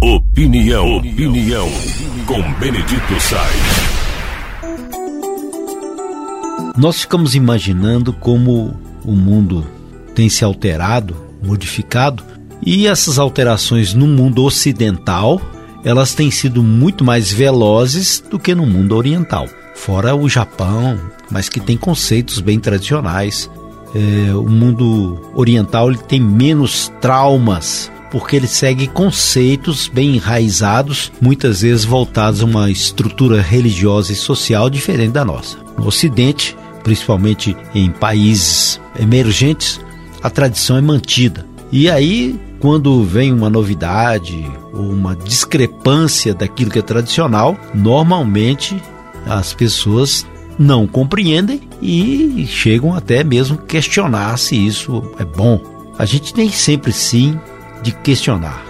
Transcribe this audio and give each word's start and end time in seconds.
Opinião, 0.00 0.98
opinião, 0.98 1.68
com 2.24 2.40
Benedito 2.60 3.20
Sainz. 3.20 3.88
Nós 6.76 7.00
ficamos 7.00 7.34
imaginando 7.34 8.12
como 8.12 8.76
o 9.04 9.10
mundo 9.10 9.66
tem 10.14 10.28
se 10.28 10.44
alterado, 10.44 11.16
modificado, 11.42 12.22
e 12.64 12.86
essas 12.86 13.18
alterações 13.18 13.92
no 13.92 14.06
mundo 14.06 14.44
ocidental, 14.44 15.42
elas 15.84 16.14
têm 16.14 16.30
sido 16.30 16.62
muito 16.62 17.04
mais 17.04 17.32
velozes 17.32 18.22
do 18.30 18.38
que 18.38 18.54
no 18.54 18.64
mundo 18.64 18.94
oriental. 18.94 19.48
Fora 19.74 20.14
o 20.14 20.28
Japão, 20.28 20.96
mas 21.28 21.48
que 21.48 21.58
tem 21.58 21.76
conceitos 21.76 22.40
bem 22.40 22.60
tradicionais. 22.60 23.50
É, 23.92 24.32
o 24.32 24.48
mundo 24.48 25.32
oriental 25.34 25.90
ele 25.90 25.98
tem 25.98 26.20
menos 26.20 26.92
traumas 27.00 27.90
porque 28.10 28.36
ele 28.36 28.46
segue 28.46 28.86
conceitos 28.86 29.88
bem 29.88 30.16
enraizados, 30.16 31.12
muitas 31.20 31.62
vezes 31.62 31.84
voltados 31.84 32.42
a 32.42 32.46
uma 32.46 32.70
estrutura 32.70 33.40
religiosa 33.40 34.12
e 34.12 34.16
social 34.16 34.70
diferente 34.70 35.12
da 35.12 35.24
nossa. 35.24 35.58
No 35.76 35.86
Ocidente, 35.86 36.56
principalmente 36.82 37.56
em 37.74 37.90
países 37.90 38.80
emergentes, 38.98 39.80
a 40.22 40.30
tradição 40.30 40.76
é 40.76 40.80
mantida. 40.80 41.46
E 41.70 41.90
aí, 41.90 42.38
quando 42.60 43.04
vem 43.04 43.32
uma 43.32 43.50
novidade 43.50 44.44
ou 44.72 44.90
uma 44.90 45.14
discrepância 45.14 46.34
daquilo 46.34 46.70
que 46.70 46.78
é 46.78 46.82
tradicional, 46.82 47.56
normalmente 47.74 48.80
as 49.26 49.52
pessoas 49.52 50.26
não 50.58 50.86
compreendem 50.86 51.60
e 51.80 52.46
chegam 52.48 52.94
até 52.94 53.22
mesmo 53.22 53.58
questionar 53.58 54.36
se 54.38 54.56
isso 54.56 55.12
é 55.18 55.24
bom. 55.24 55.60
A 55.98 56.04
gente 56.04 56.36
nem 56.36 56.50
sempre 56.50 56.92
sim 56.92 57.38
de 57.82 57.92
questionar. 57.92 58.64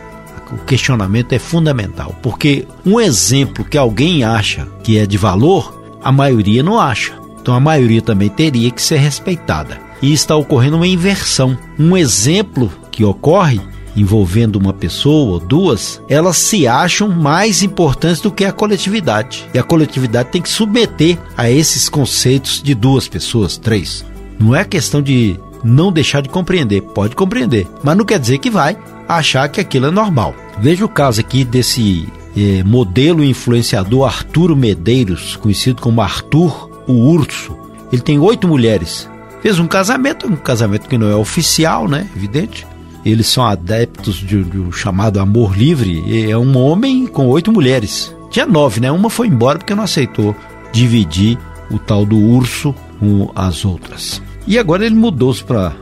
O 0.50 0.58
questionamento 0.58 1.32
é 1.34 1.38
fundamental, 1.38 2.14
porque 2.22 2.66
um 2.84 2.98
exemplo 2.98 3.64
que 3.64 3.76
alguém 3.76 4.24
acha 4.24 4.66
que 4.82 4.98
é 4.98 5.04
de 5.04 5.18
valor, 5.18 5.98
a 6.02 6.10
maioria 6.10 6.62
não 6.62 6.80
acha. 6.80 7.12
Então 7.40 7.54
a 7.54 7.60
maioria 7.60 8.00
também 8.00 8.28
teria 8.28 8.70
que 8.70 8.80
ser 8.80 8.96
respeitada. 8.96 9.78
E 10.00 10.12
está 10.12 10.36
ocorrendo 10.36 10.76
uma 10.76 10.86
inversão. 10.86 11.58
Um 11.78 11.96
exemplo 11.96 12.70
que 12.90 13.04
ocorre 13.04 13.60
envolvendo 13.96 14.56
uma 14.56 14.72
pessoa 14.72 15.32
ou 15.32 15.40
duas, 15.40 16.00
elas 16.08 16.36
se 16.36 16.66
acham 16.66 17.08
mais 17.08 17.62
importantes 17.62 18.20
do 18.20 18.30
que 18.30 18.44
a 18.44 18.52
coletividade. 18.52 19.44
E 19.52 19.58
a 19.58 19.62
coletividade 19.62 20.30
tem 20.30 20.40
que 20.40 20.48
submeter 20.48 21.18
a 21.36 21.50
esses 21.50 21.88
conceitos 21.88 22.62
de 22.62 22.74
duas 22.74 23.08
pessoas, 23.08 23.56
três. 23.56 24.04
Não 24.38 24.54
é 24.54 24.64
questão 24.64 25.02
de 25.02 25.38
não 25.64 25.90
deixar 25.90 26.20
de 26.20 26.28
compreender, 26.28 26.80
pode 26.80 27.16
compreender, 27.16 27.66
mas 27.82 27.96
não 27.96 28.04
quer 28.04 28.20
dizer 28.20 28.38
que 28.38 28.50
vai 28.50 28.76
achar 29.08 29.48
que 29.48 29.60
aquilo 29.60 29.86
é 29.86 29.90
normal. 29.90 30.34
Veja 30.58 30.84
o 30.84 30.88
caso 30.88 31.20
aqui 31.20 31.44
desse 31.44 32.06
eh, 32.36 32.62
modelo 32.64 33.24
influenciador 33.24 34.06
Arturo 34.06 34.54
Medeiros, 34.54 35.36
conhecido 35.36 35.80
como 35.80 36.02
Arthur 36.02 36.68
o 36.86 36.92
Urso. 36.92 37.56
Ele 37.92 38.02
tem 38.02 38.18
oito 38.18 38.46
mulheres. 38.46 39.08
Fez 39.40 39.58
um 39.58 39.66
casamento, 39.66 40.26
um 40.26 40.36
casamento 40.36 40.88
que 40.88 40.98
não 40.98 41.08
é 41.08 41.14
oficial, 41.14 41.88
né? 41.88 42.08
Evidente. 42.14 42.66
Eles 43.04 43.28
são 43.28 43.46
adeptos 43.46 44.16
de, 44.16 44.42
de 44.42 44.58
um 44.58 44.70
chamado 44.72 45.20
amor 45.20 45.56
livre. 45.56 46.30
É 46.30 46.36
um 46.36 46.56
homem 46.58 47.06
com 47.06 47.28
oito 47.28 47.52
mulheres. 47.52 48.14
Tinha 48.30 48.44
nove, 48.44 48.80
né? 48.80 48.90
Uma 48.90 49.08
foi 49.08 49.28
embora 49.28 49.58
porque 49.58 49.74
não 49.74 49.84
aceitou 49.84 50.34
dividir 50.72 51.38
o 51.70 51.78
tal 51.78 52.04
do 52.04 52.18
urso 52.18 52.74
com 52.98 53.30
as 53.34 53.64
outras. 53.64 54.20
E 54.46 54.58
agora 54.58 54.84
ele 54.84 54.94
mudou-se 54.94 55.42
para 55.42 55.72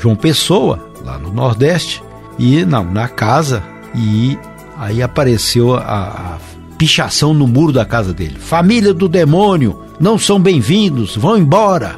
João 0.00 0.16
Pessoa, 0.16 0.90
lá 1.04 1.18
no 1.18 1.32
Nordeste, 1.32 2.02
e 2.38 2.64
não, 2.64 2.84
na 2.84 3.08
casa 3.08 3.62
e 3.94 4.38
aí 4.76 5.02
apareceu 5.02 5.74
a, 5.74 5.80
a 5.80 6.38
pichação 6.76 7.34
no 7.34 7.46
muro 7.46 7.72
da 7.72 7.84
casa 7.84 8.14
dele. 8.14 8.36
Família 8.38 8.94
do 8.94 9.08
demônio, 9.08 9.78
não 9.98 10.18
são 10.18 10.40
bem-vindos, 10.40 11.16
vão 11.16 11.36
embora. 11.36 11.96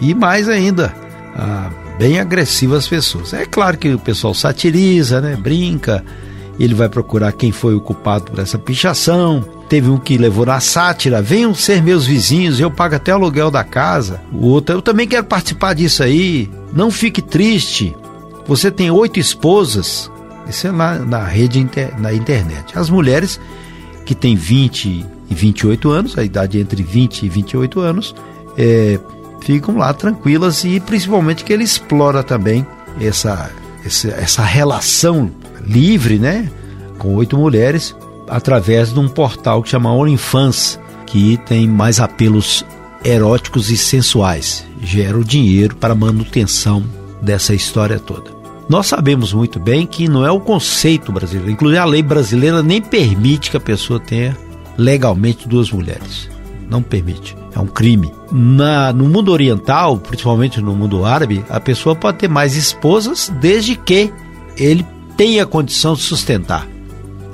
E 0.00 0.14
mais 0.14 0.48
ainda, 0.48 0.94
ah, 1.36 1.70
bem 1.98 2.20
agressivas 2.20 2.86
pessoas. 2.86 3.32
É 3.32 3.44
claro 3.44 3.76
que 3.76 3.92
o 3.92 3.98
pessoal 3.98 4.34
satiriza, 4.34 5.20
né? 5.20 5.36
Brinca. 5.36 6.04
Ele 6.60 6.74
vai 6.74 6.88
procurar 6.88 7.32
quem 7.32 7.50
foi 7.50 7.74
o 7.74 7.80
culpado 7.80 8.30
por 8.30 8.38
essa 8.38 8.58
pichação. 8.58 9.44
Teve 9.68 9.88
um 9.88 9.98
que 9.98 10.18
levou 10.18 10.44
na 10.46 10.60
sátira: 10.60 11.22
venham 11.22 11.54
ser 11.54 11.82
meus 11.82 12.06
vizinhos, 12.06 12.60
eu 12.60 12.70
pago 12.70 12.94
até 12.94 13.12
o 13.12 13.16
aluguel 13.16 13.50
da 13.50 13.64
casa. 13.64 14.20
O 14.32 14.46
outro, 14.48 14.76
eu 14.76 14.82
também 14.82 15.08
quero 15.08 15.24
participar 15.24 15.74
disso 15.74 16.02
aí. 16.02 16.50
Não 16.72 16.90
fique 16.90 17.22
triste. 17.22 17.96
Você 18.46 18.70
tem 18.70 18.90
oito 18.90 19.20
esposas, 19.20 20.10
isso 20.48 20.66
é 20.66 20.72
na, 20.72 20.98
na 20.98 21.24
rede 21.24 21.58
inter, 21.58 21.98
na 22.00 22.12
internet. 22.12 22.76
As 22.76 22.90
mulheres 22.90 23.40
que 24.04 24.14
têm 24.14 24.34
20 24.34 25.06
e 25.30 25.34
28 25.34 25.90
anos, 25.90 26.18
a 26.18 26.24
idade 26.24 26.58
entre 26.58 26.82
20 26.82 27.22
e 27.22 27.28
28 27.28 27.80
anos, 27.80 28.14
é, 28.56 28.98
ficam 29.40 29.76
lá 29.76 29.92
tranquilas 29.92 30.64
e 30.64 30.80
principalmente 30.80 31.44
que 31.44 31.52
ele 31.52 31.64
explora 31.64 32.22
também 32.22 32.66
essa, 33.00 33.50
essa, 33.84 34.08
essa 34.08 34.42
relação 34.42 35.30
livre, 35.64 36.18
né, 36.18 36.50
com 36.98 37.14
oito 37.14 37.36
mulheres, 37.36 37.94
através 38.28 38.92
de 38.92 38.98
um 38.98 39.08
portal 39.08 39.62
que 39.62 39.70
chama 39.70 39.92
OnlyFans, 39.92 40.78
que 41.06 41.36
tem 41.38 41.68
mais 41.68 42.00
apelos 42.00 42.64
eróticos 43.04 43.70
e 43.70 43.76
sensuais. 43.76 44.64
Gera 44.82 45.18
o 45.18 45.24
dinheiro 45.24 45.76
para 45.76 45.94
manutenção 45.94 46.82
dessa 47.20 47.54
história 47.54 47.98
toda. 47.98 48.31
Nós 48.68 48.86
sabemos 48.86 49.32
muito 49.32 49.58
bem 49.58 49.86
que 49.86 50.08
não 50.08 50.24
é 50.24 50.30
o 50.30 50.40
conceito 50.40 51.12
brasileiro, 51.12 51.50
inclusive 51.50 51.78
a 51.78 51.84
lei 51.84 52.02
brasileira 52.02 52.62
nem 52.62 52.80
permite 52.80 53.50
que 53.50 53.56
a 53.56 53.60
pessoa 53.60 54.00
tenha 54.00 54.36
legalmente 54.78 55.48
duas 55.48 55.70
mulheres. 55.70 56.30
Não 56.70 56.82
permite. 56.82 57.36
É 57.54 57.58
um 57.58 57.66
crime. 57.66 58.10
Na, 58.30 58.92
no 58.92 59.08
mundo 59.08 59.30
oriental, 59.30 59.98
principalmente 59.98 60.60
no 60.60 60.74
mundo 60.74 61.04
árabe, 61.04 61.44
a 61.50 61.60
pessoa 61.60 61.94
pode 61.94 62.18
ter 62.18 62.28
mais 62.28 62.56
esposas 62.56 63.30
desde 63.40 63.76
que 63.76 64.10
ele 64.56 64.86
tenha 65.16 65.44
condição 65.44 65.94
de 65.94 66.00
sustentar. 66.00 66.66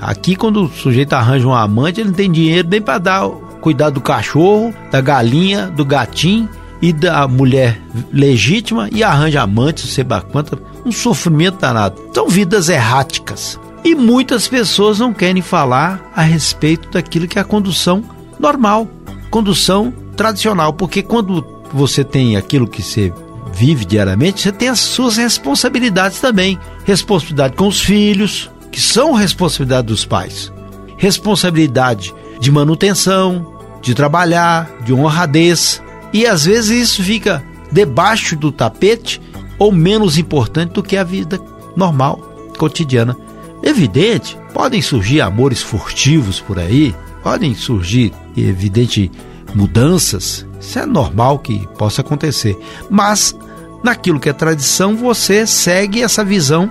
Aqui, 0.00 0.34
quando 0.34 0.65
o 0.65 0.69
sujeito 0.69 1.12
arranja 1.12 1.47
um 1.47 1.55
amante, 1.55 2.00
ele 2.00 2.10
não 2.10 2.16
tem 2.16 2.31
dinheiro 2.31 2.69
nem 2.69 2.81
para 2.81 2.99
dar 2.99 3.28
cuidar 3.60 3.91
do 3.91 4.00
cachorro, 4.00 4.75
da 4.91 5.00
galinha, 5.00 5.69
do 5.69 5.84
gatinho 5.84 6.49
e 6.81 6.93
da 6.93 7.27
mulher 7.27 7.81
legítima 8.12 8.89
e 8.93 9.03
arranja 9.03 9.43
amantes, 9.43 9.93
sei 9.93 10.05
lá 10.09 10.21
quanto, 10.21 10.61
um 10.84 10.93
sofrimento 10.93 11.59
danado. 11.59 12.00
São 12.15 12.28
vidas 12.28 12.69
erráticas. 12.69 13.59
E 13.84 13.94
muitas 13.94 14.49
pessoas 14.49 14.99
não 14.99 15.12
querem 15.12 15.43
falar 15.43 16.11
a 16.15 16.22
respeito 16.22 16.91
daquilo 16.91 17.27
que 17.28 17.39
é 17.39 17.43
a 17.43 17.44
condução 17.44 18.03
normal, 18.39 18.89
condução 19.31 19.93
tradicional, 20.16 20.72
porque 20.72 21.03
quando 21.03 21.44
você 21.72 22.03
tem 22.03 22.37
aquilo 22.37 22.66
que 22.66 22.83
você 22.83 23.12
vive 23.53 23.84
diariamente, 23.84 24.43
você 24.43 24.53
tem 24.53 24.69
as 24.69 24.78
suas 24.78 25.16
responsabilidades 25.16 26.21
também. 26.21 26.59
Responsabilidade 26.84 27.56
com 27.56 27.69
os 27.69 27.81
filhos, 27.81 28.50
que 28.71 28.81
são 28.81 29.12
responsabilidade 29.12 29.87
dos 29.87 30.05
pais. 30.05 30.53
Responsabilidade 30.97 32.15
de 32.41 32.50
manutenção, 32.50 33.55
de 33.81 33.95
trabalhar, 33.95 34.69
de 34.84 34.93
honradez. 34.93 35.83
E 36.13 36.27
às 36.27 36.45
vezes 36.45 36.71
isso 36.71 37.03
fica 37.03 37.43
debaixo 37.71 38.37
do 38.37 38.51
tapete 38.51 39.21
ou 39.59 39.73
menos 39.73 40.17
importante 40.17 40.73
do 40.73 40.83
que 40.83 40.97
a 40.97 41.05
vida 41.05 41.41
normal, 41.77 42.19
cotidiana. 42.57 43.17
Evidente, 43.63 44.39
podem 44.55 44.81
surgir 44.81 45.21
amores 45.21 45.61
furtivos 45.61 46.41
por 46.41 46.59
aí, 46.59 46.95
podem 47.23 47.55
surgir, 47.55 48.13
evidente, 48.37 49.11
mudanças. 49.55 50.47
Isso 50.61 50.79
é 50.79 50.87
normal 50.87 51.39
que 51.41 51.67
possa 51.77 52.01
acontecer. 52.03 52.57
Mas, 52.89 53.37
naquilo 53.83 54.21
que 54.21 54.29
é 54.29 54.33
tradição, 54.33 54.97
você 54.97 55.47
segue 55.47 56.03
essa 56.03 56.25
visão. 56.25 56.71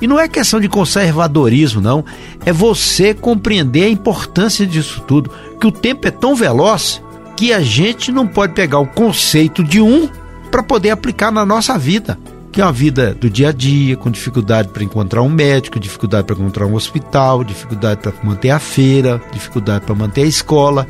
E 0.00 0.06
não 0.06 0.18
é 0.18 0.28
questão 0.28 0.60
de 0.60 0.68
conservadorismo, 0.68 1.80
não. 1.80 2.04
É 2.46 2.52
você 2.52 3.12
compreender 3.12 3.84
a 3.84 3.88
importância 3.88 4.64
disso 4.64 5.02
tudo. 5.06 5.30
Que 5.60 5.66
o 5.66 5.72
tempo 5.72 6.06
é 6.06 6.10
tão 6.10 6.36
veloz 6.36 7.02
que 7.38 7.52
a 7.52 7.60
gente 7.60 8.10
não 8.10 8.26
pode 8.26 8.52
pegar 8.52 8.80
o 8.80 8.86
conceito 8.86 9.62
de 9.62 9.80
um 9.80 10.08
para 10.50 10.60
poder 10.60 10.90
aplicar 10.90 11.30
na 11.30 11.46
nossa 11.46 11.78
vida. 11.78 12.18
Que 12.50 12.60
é 12.60 12.64
uma 12.64 12.72
vida 12.72 13.14
do 13.14 13.30
dia 13.30 13.50
a 13.50 13.52
dia, 13.52 13.96
com 13.96 14.10
dificuldade 14.10 14.70
para 14.70 14.82
encontrar 14.82 15.22
um 15.22 15.28
médico, 15.28 15.78
dificuldade 15.78 16.26
para 16.26 16.34
encontrar 16.34 16.66
um 16.66 16.74
hospital, 16.74 17.44
dificuldade 17.44 18.00
para 18.00 18.12
manter 18.24 18.50
a 18.50 18.58
feira, 18.58 19.22
dificuldade 19.32 19.84
para 19.84 19.94
manter 19.94 20.22
a 20.22 20.26
escola, 20.26 20.84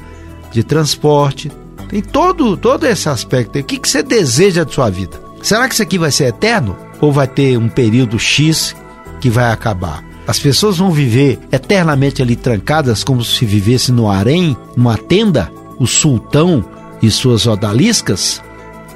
de 0.50 0.62
transporte. 0.62 1.52
Tem 1.90 2.00
todo, 2.00 2.56
todo 2.56 2.86
esse 2.86 3.10
aspecto. 3.10 3.58
O 3.58 3.62
que, 3.62 3.78
que 3.78 3.86
você 3.86 4.02
deseja 4.02 4.64
de 4.64 4.72
sua 4.72 4.88
vida? 4.88 5.20
Será 5.42 5.68
que 5.68 5.74
isso 5.74 5.82
aqui 5.82 5.98
vai 5.98 6.10
ser 6.10 6.28
eterno? 6.28 6.74
Ou 6.98 7.12
vai 7.12 7.28
ter 7.28 7.58
um 7.58 7.68
período 7.68 8.18
X 8.18 8.74
que 9.20 9.28
vai 9.28 9.52
acabar? 9.52 10.02
As 10.26 10.38
pessoas 10.38 10.78
vão 10.78 10.90
viver 10.90 11.38
eternamente 11.52 12.22
ali 12.22 12.36
trancadas, 12.36 13.04
como 13.04 13.22
se 13.22 13.44
vivesse 13.44 13.92
no 13.92 14.10
harém, 14.10 14.56
numa 14.74 14.96
tenda? 14.96 15.57
O 15.78 15.86
sultão 15.86 16.64
e 17.00 17.10
suas 17.10 17.46
odaliscas? 17.46 18.42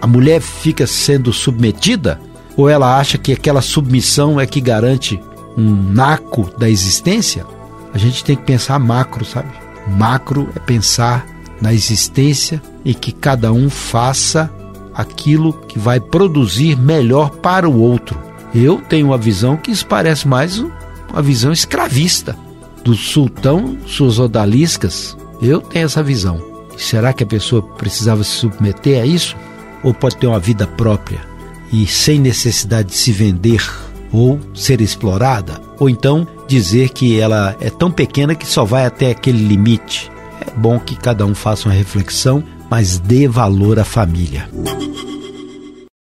a 0.02 0.06
mulher 0.06 0.40
fica 0.40 0.84
sendo 0.84 1.32
submetida? 1.32 2.20
Ou 2.56 2.68
ela 2.68 2.98
acha 2.98 3.16
que 3.16 3.32
aquela 3.32 3.62
submissão 3.62 4.40
é 4.40 4.44
que 4.44 4.60
garante 4.60 5.22
um 5.56 5.70
naco 5.92 6.50
da 6.58 6.68
existência? 6.68 7.46
A 7.94 7.98
gente 7.98 8.24
tem 8.24 8.34
que 8.34 8.42
pensar 8.42 8.80
macro, 8.80 9.24
sabe? 9.24 9.48
Macro 9.96 10.50
é 10.56 10.58
pensar 10.58 11.24
na 11.60 11.72
existência 11.72 12.60
e 12.84 12.94
que 12.94 13.12
cada 13.12 13.52
um 13.52 13.70
faça 13.70 14.50
aquilo 14.92 15.52
que 15.52 15.78
vai 15.78 16.00
produzir 16.00 16.76
melhor 16.76 17.30
para 17.30 17.70
o 17.70 17.80
outro. 17.80 18.18
Eu 18.52 18.78
tenho 18.80 19.06
uma 19.06 19.18
visão 19.18 19.56
que 19.56 19.70
isso 19.70 19.86
parece 19.86 20.26
mais 20.26 20.58
uma 20.58 21.22
visão 21.22 21.52
escravista 21.52 22.36
do 22.82 22.94
sultão, 22.94 23.78
suas 23.86 24.18
odaliscas. 24.18 25.16
Eu 25.40 25.60
tenho 25.60 25.86
essa 25.86 26.02
visão. 26.02 26.51
Será 26.76 27.12
que 27.12 27.22
a 27.22 27.26
pessoa 27.26 27.62
precisava 27.62 28.24
se 28.24 28.30
submeter 28.30 29.02
a 29.02 29.06
isso? 29.06 29.36
Ou 29.82 29.92
pode 29.92 30.16
ter 30.16 30.26
uma 30.26 30.38
vida 30.38 30.66
própria 30.66 31.20
e 31.72 31.86
sem 31.86 32.18
necessidade 32.18 32.90
de 32.90 32.94
se 32.94 33.12
vender 33.12 33.62
ou 34.12 34.38
ser 34.54 34.80
explorada? 34.80 35.60
Ou 35.78 35.88
então 35.88 36.26
dizer 36.46 36.90
que 36.90 37.18
ela 37.18 37.56
é 37.60 37.70
tão 37.70 37.90
pequena 37.90 38.34
que 38.34 38.46
só 38.46 38.64
vai 38.64 38.86
até 38.86 39.10
aquele 39.10 39.44
limite? 39.46 40.10
É 40.40 40.50
bom 40.58 40.78
que 40.78 40.96
cada 40.96 41.24
um 41.24 41.34
faça 41.34 41.68
uma 41.68 41.74
reflexão, 41.74 42.42
mas 42.70 42.98
dê 42.98 43.28
valor 43.28 43.78
à 43.78 43.84
família. 43.84 44.48